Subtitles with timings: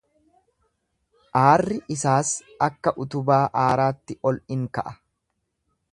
[1.41, 2.31] Aarri isaas
[2.69, 4.99] akka utubaa aaraatti ol in ka'a.